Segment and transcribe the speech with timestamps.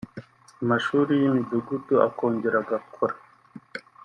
[0.61, 3.15] amashuri y’imudugudu akongera agakora